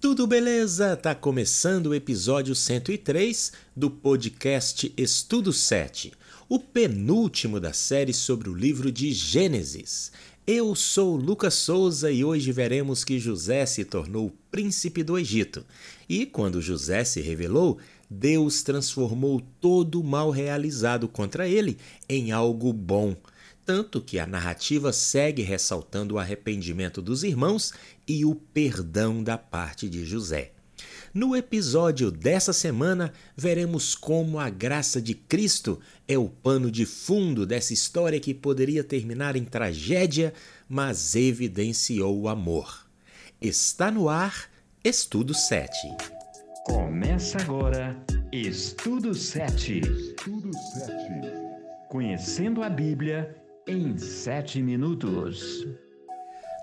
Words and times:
Tudo 0.00 0.26
beleza? 0.26 0.96
Tá 0.96 1.14
começando 1.14 1.88
o 1.88 1.94
episódio 1.94 2.54
103 2.54 3.52
do 3.76 3.90
podcast 3.90 4.90
Estudo 4.96 5.52
7, 5.52 6.14
o 6.48 6.58
penúltimo 6.58 7.60
da 7.60 7.74
série 7.74 8.14
sobre 8.14 8.48
o 8.48 8.54
livro 8.54 8.90
de 8.90 9.12
Gênesis. 9.12 10.10
Eu 10.46 10.74
sou 10.74 11.16
Lucas 11.16 11.52
Souza 11.52 12.10
e 12.10 12.24
hoje 12.24 12.50
veremos 12.50 13.04
que 13.04 13.18
José 13.18 13.66
se 13.66 13.84
tornou 13.84 14.32
príncipe 14.50 15.02
do 15.02 15.18
Egito. 15.18 15.66
E 16.08 16.24
quando 16.24 16.62
José 16.62 17.04
se 17.04 17.20
revelou, 17.20 17.76
Deus 18.08 18.62
transformou 18.62 19.42
todo 19.60 20.00
o 20.00 20.04
mal 20.04 20.30
realizado 20.30 21.08
contra 21.08 21.46
ele 21.46 21.76
em 22.08 22.32
algo 22.32 22.72
bom 22.72 23.14
tanto 23.70 24.00
que 24.00 24.18
a 24.18 24.26
narrativa 24.26 24.92
segue 24.92 25.42
ressaltando 25.42 26.16
o 26.16 26.18
arrependimento 26.18 27.00
dos 27.00 27.22
irmãos 27.22 27.72
e 28.04 28.24
o 28.24 28.34
perdão 28.34 29.22
da 29.22 29.38
parte 29.38 29.88
de 29.88 30.04
José. 30.04 30.50
No 31.14 31.36
episódio 31.36 32.10
dessa 32.10 32.52
semana, 32.52 33.12
veremos 33.36 33.94
como 33.94 34.40
a 34.40 34.50
graça 34.50 35.00
de 35.00 35.14
Cristo 35.14 35.78
é 36.08 36.18
o 36.18 36.28
pano 36.28 36.68
de 36.68 36.84
fundo 36.84 37.46
dessa 37.46 37.72
história 37.72 38.18
que 38.18 38.34
poderia 38.34 38.82
terminar 38.82 39.36
em 39.36 39.44
tragédia, 39.44 40.34
mas 40.68 41.14
evidenciou 41.14 42.18
o 42.18 42.28
amor. 42.28 42.88
Está 43.40 43.88
no 43.88 44.08
ar 44.08 44.50
Estudo 44.82 45.32
7. 45.32 45.76
Começa 46.64 47.40
agora 47.40 47.96
Estudo 48.32 49.14
7. 49.14 49.78
Estudo 49.78 50.50
7. 50.52 50.92
Conhecendo 51.88 52.64
a 52.64 52.68
Bíblia 52.68 53.39
em 53.70 53.96
sete 53.96 54.60
minutos. 54.60 55.64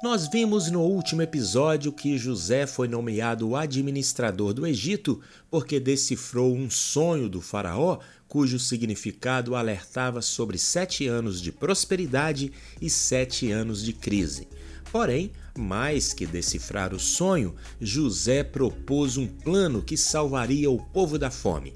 Nós 0.03 0.27
vimos 0.27 0.69
no 0.69 0.81
último 0.81 1.21
episódio 1.21 1.93
que 1.93 2.17
José 2.17 2.67
foi 2.67 2.89
nomeado 2.89 3.55
administrador 3.55 4.53
do 4.53 4.67
Egito 4.67 5.21
porque 5.49 5.79
decifrou 5.79 6.53
um 6.53 6.69
sonho 6.69 7.29
do 7.29 7.39
Faraó 7.39 7.99
cujo 8.27 8.59
significado 8.59 9.55
alertava 9.55 10.21
sobre 10.21 10.57
sete 10.57 11.07
anos 11.07 11.41
de 11.41 11.49
prosperidade 11.49 12.51
e 12.81 12.89
sete 12.89 13.53
anos 13.53 13.81
de 13.81 13.93
crise. 13.93 14.49
Porém, 14.91 15.31
mais 15.57 16.13
que 16.13 16.25
decifrar 16.25 16.93
o 16.93 16.99
sonho, 16.99 17.55
José 17.79 18.43
propôs 18.43 19.15
um 19.15 19.27
plano 19.27 19.81
que 19.81 19.95
salvaria 19.95 20.69
o 20.69 20.77
povo 20.77 21.17
da 21.17 21.31
fome. 21.31 21.73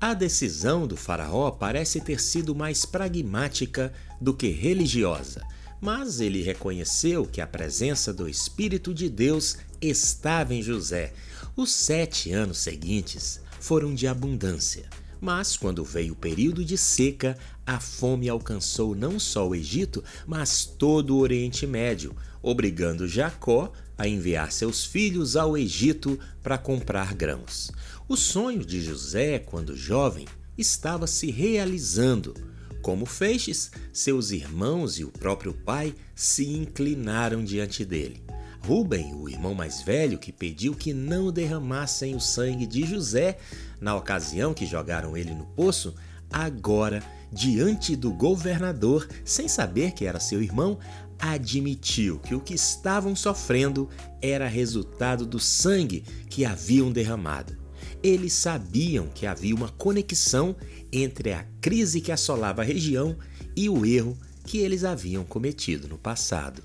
A 0.00 0.14
decisão 0.14 0.86
do 0.86 0.96
Faraó 0.96 1.50
parece 1.50 2.00
ter 2.00 2.18
sido 2.18 2.54
mais 2.54 2.86
pragmática 2.86 3.92
do 4.18 4.32
que 4.32 4.48
religiosa, 4.48 5.44
mas 5.78 6.22
ele 6.22 6.40
reconheceu 6.40 7.26
que 7.26 7.38
a 7.38 7.46
presença 7.46 8.10
do 8.10 8.26
Espírito 8.26 8.94
de 8.94 9.10
Deus 9.10 9.58
estava 9.78 10.54
em 10.54 10.62
José. 10.62 11.12
Os 11.54 11.70
sete 11.70 12.32
anos 12.32 12.56
seguintes 12.60 13.42
foram 13.60 13.94
de 13.94 14.06
abundância. 14.06 14.88
Mas 15.20 15.54
quando 15.54 15.84
veio 15.84 16.14
o 16.14 16.16
período 16.16 16.64
de 16.64 16.78
seca, 16.78 17.36
a 17.66 17.78
fome 17.78 18.26
alcançou 18.26 18.94
não 18.94 19.20
só 19.20 19.46
o 19.46 19.54
Egito, 19.54 20.02
mas 20.26 20.64
todo 20.64 21.14
o 21.14 21.18
Oriente 21.18 21.66
Médio, 21.66 22.16
obrigando 22.42 23.08
Jacó 23.08 23.72
a 23.96 24.08
enviar 24.08 24.50
seus 24.50 24.84
filhos 24.84 25.36
ao 25.36 25.56
Egito 25.56 26.18
para 26.42 26.56
comprar 26.56 27.14
grãos. 27.14 27.70
O 28.08 28.16
sonho 28.16 28.64
de 28.64 28.80
José, 28.82 29.38
quando 29.38 29.76
jovem, 29.76 30.26
estava 30.56 31.06
se 31.06 31.30
realizando. 31.30 32.34
Como 32.82 33.04
feixes, 33.04 33.70
seus 33.92 34.30
irmãos 34.30 34.98
e 34.98 35.04
o 35.04 35.10
próprio 35.10 35.52
pai 35.52 35.94
se 36.14 36.46
inclinaram 36.46 37.44
diante 37.44 37.84
dele. 37.84 38.22
Ruben, 38.62 39.14
o 39.14 39.28
irmão 39.28 39.54
mais 39.54 39.82
velho, 39.82 40.18
que 40.18 40.32
pediu 40.32 40.74
que 40.74 40.92
não 40.92 41.32
derramassem 41.32 42.14
o 42.14 42.20
sangue 42.20 42.66
de 42.66 42.86
José 42.86 43.38
na 43.80 43.94
ocasião 43.94 44.52
que 44.52 44.66
jogaram 44.66 45.16
ele 45.16 45.34
no 45.34 45.46
poço, 45.46 45.94
agora, 46.32 47.02
diante 47.32 47.94
do 47.96 48.12
governador, 48.12 49.08
sem 49.24 49.48
saber 49.48 49.92
que 49.92 50.04
era 50.04 50.20
seu 50.20 50.42
irmão, 50.42 50.78
admitiu 51.18 52.18
que 52.18 52.34
o 52.34 52.40
que 52.40 52.54
estavam 52.54 53.14
sofrendo 53.14 53.88
era 54.22 54.48
resultado 54.48 55.26
do 55.26 55.38
sangue 55.38 56.00
que 56.28 56.44
haviam 56.44 56.90
derramado. 56.90 57.56
Eles 58.02 58.32
sabiam 58.32 59.08
que 59.08 59.26
havia 59.26 59.54
uma 59.54 59.68
conexão 59.68 60.56
entre 60.90 61.32
a 61.32 61.44
crise 61.60 62.00
que 62.00 62.10
assolava 62.10 62.62
a 62.62 62.64
região 62.64 63.16
e 63.54 63.68
o 63.68 63.84
erro 63.84 64.16
que 64.44 64.58
eles 64.58 64.84
haviam 64.84 65.24
cometido 65.24 65.86
no 65.86 65.98
passado. 65.98 66.62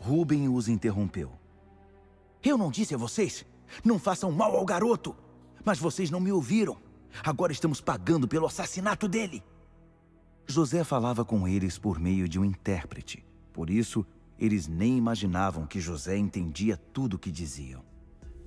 Ruben 0.00 0.48
os 0.48 0.68
interrompeu. 0.68 1.32
Eu 2.42 2.56
não 2.56 2.70
disse 2.70 2.94
a 2.94 2.98
vocês? 2.98 3.44
Não 3.84 3.98
façam 3.98 4.30
mal 4.30 4.56
ao 4.56 4.64
garoto! 4.64 5.14
Mas 5.64 5.78
vocês 5.78 6.10
não 6.10 6.20
me 6.20 6.30
ouviram. 6.30 6.78
Agora 7.22 7.52
estamos 7.52 7.80
pagando 7.80 8.28
pelo 8.28 8.46
assassinato 8.46 9.08
dele. 9.08 9.42
José 10.46 10.82
falava 10.82 11.24
com 11.24 11.46
eles 11.46 11.78
por 11.78 11.98
meio 11.98 12.28
de 12.28 12.38
um 12.38 12.44
intérprete. 12.44 13.24
Por 13.52 13.68
isso, 13.68 14.06
eles 14.38 14.66
nem 14.66 14.96
imaginavam 14.96 15.66
que 15.66 15.80
José 15.80 16.16
entendia 16.16 16.76
tudo 16.76 17.14
o 17.14 17.18
que 17.18 17.30
diziam. 17.30 17.82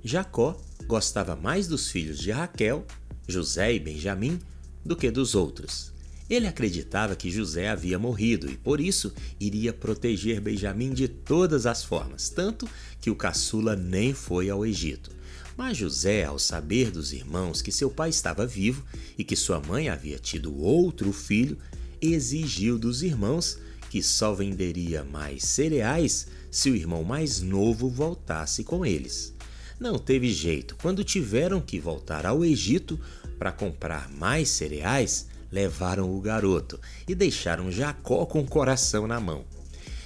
Jacó 0.03 0.57
gostava 0.87 1.35
mais 1.35 1.67
dos 1.67 1.91
filhos 1.91 2.17
de 2.17 2.31
Raquel, 2.31 2.85
José 3.27 3.73
e 3.73 3.79
Benjamim, 3.79 4.39
do 4.83 4.95
que 4.95 5.11
dos 5.11 5.35
outros. 5.35 5.93
Ele 6.29 6.47
acreditava 6.47 7.15
que 7.15 7.29
José 7.29 7.69
havia 7.69 7.99
morrido 7.99 8.49
e 8.49 8.55
por 8.55 8.79
isso 8.79 9.13
iria 9.39 9.73
proteger 9.73 10.39
Benjamim 10.39 10.93
de 10.93 11.07
todas 11.07 11.65
as 11.65 11.83
formas, 11.83 12.29
tanto 12.29 12.67
que 12.99 13.11
o 13.11 13.15
caçula 13.15 13.75
nem 13.75 14.13
foi 14.13 14.49
ao 14.49 14.65
Egito. 14.65 15.11
Mas 15.57 15.77
José, 15.77 16.23
ao 16.23 16.39
saber 16.39 16.91
dos 16.91 17.13
irmãos 17.13 17.61
que 17.61 17.71
seu 17.71 17.89
pai 17.89 18.09
estava 18.09 18.45
vivo 18.45 18.83
e 19.17 19.23
que 19.23 19.35
sua 19.35 19.59
mãe 19.59 19.89
havia 19.89 20.17
tido 20.17 20.55
outro 20.57 21.11
filho, 21.11 21.57
exigiu 22.01 22.79
dos 22.79 23.03
irmãos 23.03 23.57
que 23.89 24.01
só 24.01 24.33
venderia 24.33 25.03
mais 25.03 25.43
cereais 25.43 26.27
se 26.49 26.69
o 26.69 26.75
irmão 26.75 27.03
mais 27.03 27.41
novo 27.41 27.89
voltasse 27.89 28.63
com 28.63 28.85
eles. 28.85 29.33
Não 29.79 29.97
teve 29.97 30.31
jeito. 30.31 30.75
Quando 30.81 31.03
tiveram 31.03 31.59
que 31.59 31.79
voltar 31.79 32.25
ao 32.25 32.45
Egito 32.45 32.99
para 33.37 33.51
comprar 33.51 34.09
mais 34.11 34.49
cereais, 34.49 35.27
levaram 35.51 36.15
o 36.15 36.21
garoto 36.21 36.79
e 37.07 37.13
deixaram 37.13 37.71
Jacó 37.71 38.25
com 38.25 38.41
o 38.41 38.47
coração 38.47 39.05
na 39.07 39.19
mão. 39.19 39.43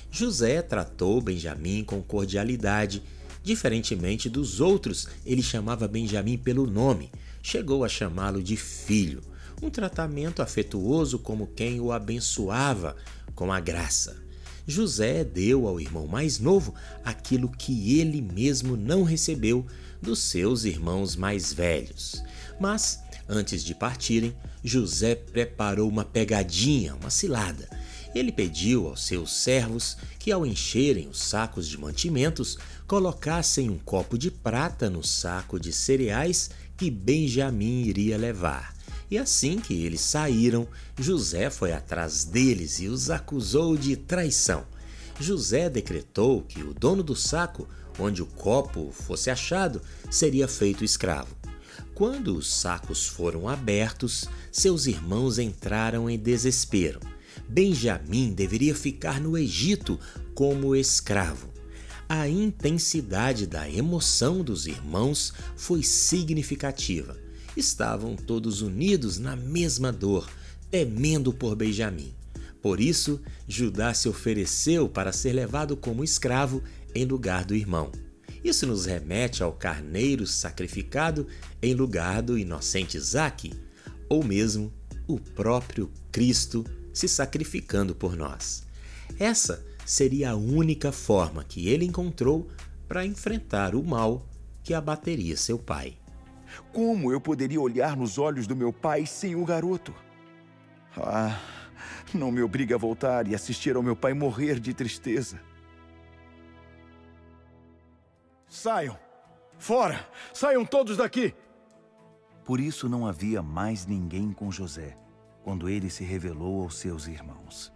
José 0.09 0.61
tratou 0.61 1.21
Benjamim 1.21 1.83
com 1.83 2.01
cordialidade. 2.01 3.03
Diferentemente 3.45 4.27
dos 4.27 4.59
outros, 4.59 5.07
ele 5.23 5.43
chamava 5.43 5.87
Benjamim 5.87 6.35
pelo 6.35 6.65
nome, 6.65 7.11
chegou 7.43 7.83
a 7.83 7.87
chamá-lo 7.87 8.41
de 8.41 8.57
filho, 8.57 9.21
um 9.61 9.69
tratamento 9.69 10.41
afetuoso 10.41 11.19
como 11.19 11.45
quem 11.55 11.79
o 11.79 11.91
abençoava 11.91 12.95
com 13.35 13.53
a 13.53 13.59
graça. 13.59 14.17
José 14.65 15.23
deu 15.23 15.67
ao 15.67 15.79
irmão 15.79 16.07
mais 16.07 16.39
novo 16.39 16.73
aquilo 17.03 17.47
que 17.47 17.99
ele 17.99 18.19
mesmo 18.19 18.75
não 18.75 19.03
recebeu 19.03 19.63
dos 20.01 20.17
seus 20.17 20.63
irmãos 20.63 21.15
mais 21.15 21.53
velhos. 21.53 22.23
Mas, 22.59 22.99
antes 23.29 23.63
de 23.63 23.75
partirem, 23.75 24.35
José 24.63 25.13
preparou 25.13 25.87
uma 25.87 26.03
pegadinha, 26.03 26.95
uma 26.95 27.11
cilada. 27.11 27.69
Ele 28.15 28.31
pediu 28.31 28.87
aos 28.87 29.05
seus 29.05 29.33
servos 29.33 29.97
que, 30.17 30.31
ao 30.31 30.45
encherem 30.45 31.09
os 31.09 31.19
sacos 31.19 31.67
de 31.67 31.77
mantimentos, 31.77 32.57
colocassem 32.87 33.69
um 33.69 33.77
copo 33.77 34.17
de 34.17 34.31
prata 34.31 34.89
no 34.89 35.03
saco 35.03 35.59
de 35.59 35.73
cereais 35.73 36.49
que 36.77 36.89
Benjamim 36.89 37.81
iria 37.81 38.17
levar. 38.17 38.73
E 39.11 39.17
assim 39.17 39.59
que 39.59 39.73
eles 39.85 39.99
saíram, 39.99 40.65
José 40.97 41.49
foi 41.49 41.73
atrás 41.73 42.23
deles 42.23 42.79
e 42.79 42.87
os 42.87 43.09
acusou 43.09 43.75
de 43.75 43.97
traição. 43.97 44.65
José 45.19 45.69
decretou 45.69 46.41
que 46.41 46.63
o 46.63 46.73
dono 46.73 47.03
do 47.03 47.17
saco, 47.17 47.67
onde 47.99 48.23
o 48.23 48.25
copo 48.25 48.91
fosse 48.93 49.29
achado, 49.29 49.81
seria 50.09 50.47
feito 50.47 50.85
escravo. 50.85 51.35
Quando 51.93 52.35
os 52.35 52.53
sacos 52.53 53.05
foram 53.05 53.47
abertos, 53.47 54.25
seus 54.51 54.85
irmãos 54.85 55.37
entraram 55.37 56.09
em 56.09 56.17
desespero. 56.17 56.99
Benjamim 57.47 58.33
deveria 58.33 58.75
ficar 58.75 59.19
no 59.19 59.37
Egito 59.37 59.99
como 60.33 60.75
escravo. 60.75 61.53
A 62.07 62.27
intensidade 62.27 63.47
da 63.47 63.69
emoção 63.69 64.43
dos 64.43 64.67
irmãos 64.67 65.33
foi 65.55 65.81
significativa 65.81 67.25
estavam 67.55 68.15
todos 68.15 68.61
unidos 68.61 69.17
na 69.17 69.35
mesma 69.35 69.91
dor, 69.91 70.29
temendo 70.69 71.31
por 71.31 71.55
Benjamim. 71.55 72.13
Por 72.61 72.79
isso, 72.79 73.21
Judá 73.47 73.93
se 73.93 74.09
ofereceu 74.09 74.89
para 74.89 75.11
ser 75.11 75.33
levado 75.33 75.77
como 75.77 76.03
escravo 76.03 76.63
em 76.93 77.05
lugar 77.05 77.45
do 77.45 77.55
irmão. 77.55 77.91
Isso 78.43 78.65
nos 78.67 78.85
remete 78.85 79.41
ao 79.43 79.53
carneiro 79.53 80.25
sacrificado 80.25 81.27
em 81.61 81.73
lugar 81.73 82.21
do 82.21 82.37
inocente 82.37 82.97
Isaque, 82.97 83.53
ou 84.09 84.23
mesmo 84.23 84.73
o 85.07 85.19
próprio 85.19 85.91
Cristo 86.11 86.65
se 86.95 87.09
sacrificando 87.09 87.93
por 87.93 88.15
nós. 88.15 88.65
Essa 89.19 89.63
seria 89.85 90.31
a 90.31 90.35
única 90.35 90.93
forma 90.93 91.43
que 91.43 91.67
ele 91.67 91.85
encontrou 91.85 92.49
para 92.87 93.05
enfrentar 93.05 93.75
o 93.75 93.83
mal 93.83 94.25
que 94.63 94.73
abateria 94.73 95.35
seu 95.35 95.59
pai. 95.59 95.97
Como 96.71 97.11
eu 97.11 97.19
poderia 97.19 97.59
olhar 97.59 97.97
nos 97.97 98.17
olhos 98.17 98.47
do 98.47 98.55
meu 98.55 98.71
pai 98.71 99.05
sem 99.05 99.35
o 99.35 99.43
garoto? 99.43 99.93
Ah, 100.95 101.37
não 102.13 102.31
me 102.31 102.41
obrigue 102.41 102.73
a 102.73 102.77
voltar 102.77 103.27
e 103.27 103.35
assistir 103.35 103.75
ao 103.75 103.83
meu 103.83 103.95
pai 103.95 104.13
morrer 104.13 104.59
de 104.59 104.73
tristeza. 104.73 105.39
Saiam! 108.47 108.97
Fora! 109.57 110.07
Saiam 110.33 110.63
todos 110.65 110.95
daqui! 110.95 111.33
Por 112.45 112.59
isso 112.59 112.87
não 112.87 113.05
havia 113.05 113.41
mais 113.41 113.85
ninguém 113.85 114.31
com 114.31 114.51
José, 114.51 114.97
quando 115.45 115.69
ele 115.69 115.91
se 115.91 116.03
revelou 116.03 116.63
aos 116.63 116.75
seus 116.75 117.05
irmãos. 117.05 117.71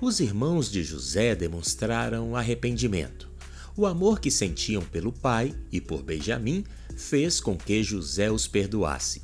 Os 0.00 0.18
irmãos 0.18 0.70
de 0.72 0.82
José 0.82 1.34
demonstraram 1.34 2.34
arrependimento. 2.34 3.30
O 3.76 3.84
amor 3.84 4.18
que 4.18 4.30
sentiam 4.30 4.80
pelo 4.80 5.12
pai 5.12 5.54
e 5.70 5.78
por 5.78 6.02
Benjamim 6.02 6.64
fez 6.96 7.38
com 7.38 7.54
que 7.54 7.82
José 7.82 8.30
os 8.30 8.48
perdoasse. 8.48 9.20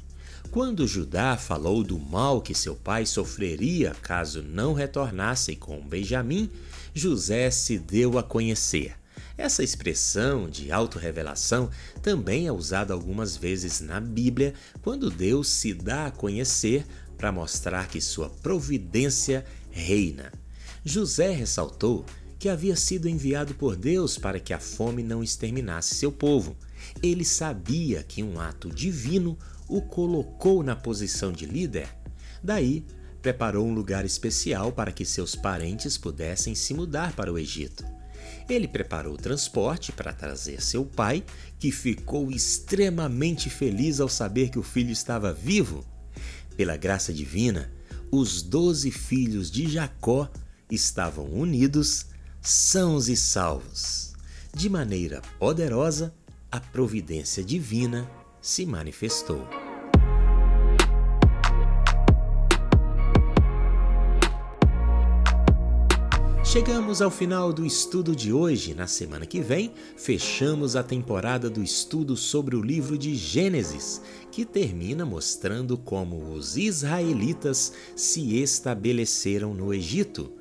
Quando 0.50 0.86
Judá 0.86 1.38
falou 1.38 1.82
do 1.82 1.98
mal 1.98 2.42
que 2.42 2.54
seu 2.54 2.76
pai 2.76 3.06
sofreria 3.06 3.96
caso 4.02 4.42
não 4.42 4.74
retornassem 4.74 5.56
com 5.56 5.80
Benjamim, 5.80 6.50
José 6.92 7.50
se 7.50 7.78
deu 7.78 8.18
a 8.18 8.22
conhecer. 8.22 8.94
Essa 9.36 9.62
expressão 9.62 10.50
de 10.50 10.70
autorrevelação 10.72 11.70
também 12.02 12.48
é 12.48 12.52
usada 12.52 12.92
algumas 12.92 13.36
vezes 13.36 13.80
na 13.80 13.98
Bíblia 13.98 14.52
quando 14.82 15.10
Deus 15.10 15.48
se 15.48 15.72
dá 15.72 16.06
a 16.06 16.10
conhecer 16.10 16.84
para 17.18 17.32
mostrar 17.32 17.88
que 17.88 18.00
sua 18.00 18.30
providência 18.30 19.44
reina. 19.70 20.32
José 20.84 21.32
ressaltou 21.32 22.06
que 22.38 22.48
havia 22.48 22.76
sido 22.76 23.08
enviado 23.08 23.54
por 23.54 23.74
Deus 23.74 24.16
para 24.16 24.38
que 24.38 24.54
a 24.54 24.60
fome 24.60 25.02
não 25.02 25.22
exterminasse 25.22 25.96
seu 25.96 26.12
povo. 26.12 26.56
Ele 27.02 27.24
sabia 27.24 28.02
que 28.02 28.22
um 28.22 28.40
ato 28.40 28.70
divino 28.70 29.36
o 29.68 29.82
colocou 29.82 30.62
na 30.62 30.76
posição 30.76 31.32
de 31.32 31.44
líder. 31.44 31.88
Daí, 32.42 32.86
preparou 33.20 33.66
um 33.66 33.74
lugar 33.74 34.04
especial 34.04 34.72
para 34.72 34.92
que 34.92 35.04
seus 35.04 35.34
parentes 35.34 35.98
pudessem 35.98 36.54
se 36.54 36.72
mudar 36.72 37.14
para 37.14 37.32
o 37.32 37.38
Egito. 37.38 37.84
Ele 38.48 38.68
preparou 38.68 39.14
o 39.14 39.18
transporte 39.18 39.92
para 39.92 40.12
trazer 40.12 40.62
seu 40.62 40.84
pai, 40.84 41.24
que 41.58 41.70
ficou 41.70 42.30
extremamente 42.30 43.50
feliz 43.50 44.00
ao 44.00 44.08
saber 44.08 44.48
que 44.48 44.58
o 44.58 44.62
filho 44.62 44.90
estava 44.90 45.32
vivo. 45.32 45.84
Pela 46.58 46.76
graça 46.76 47.12
divina, 47.12 47.70
os 48.10 48.42
doze 48.42 48.90
filhos 48.90 49.48
de 49.48 49.70
Jacó 49.70 50.28
estavam 50.68 51.26
unidos 51.26 52.06
sãos 52.42 53.08
e 53.08 53.16
salvos. 53.16 54.12
De 54.52 54.68
maneira 54.68 55.22
poderosa, 55.38 56.12
a 56.50 56.58
providência 56.58 57.44
divina 57.44 58.10
se 58.42 58.66
manifestou. 58.66 59.67
Chegamos 66.50 67.02
ao 67.02 67.10
final 67.10 67.52
do 67.52 67.66
estudo 67.66 68.16
de 68.16 68.32
hoje. 68.32 68.74
Na 68.74 68.86
semana 68.86 69.26
que 69.26 69.38
vem, 69.38 69.70
fechamos 69.98 70.76
a 70.76 70.82
temporada 70.82 71.50
do 71.50 71.62
estudo 71.62 72.16
sobre 72.16 72.56
o 72.56 72.62
livro 72.62 72.96
de 72.96 73.14
Gênesis, 73.14 74.00
que 74.32 74.46
termina 74.46 75.04
mostrando 75.04 75.76
como 75.76 76.32
os 76.32 76.56
israelitas 76.56 77.74
se 77.94 78.40
estabeleceram 78.40 79.52
no 79.52 79.74
Egito. 79.74 80.32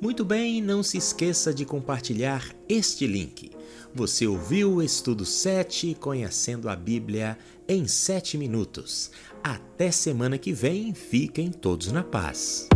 Muito 0.00 0.24
bem, 0.24 0.60
não 0.60 0.82
se 0.82 0.98
esqueça 0.98 1.54
de 1.54 1.64
compartilhar 1.64 2.44
este 2.68 3.06
link. 3.06 3.52
Você 3.94 4.26
ouviu 4.26 4.74
o 4.74 4.82
Estudo 4.82 5.24
7 5.24 5.94
Conhecendo 5.94 6.68
a 6.68 6.74
Bíblia 6.74 7.38
em 7.68 7.86
7 7.86 8.36
minutos. 8.36 9.12
Até 9.44 9.92
semana 9.92 10.38
que 10.38 10.52
vem, 10.52 10.92
fiquem 10.92 11.52
todos 11.52 11.92
na 11.92 12.02
paz. 12.02 12.66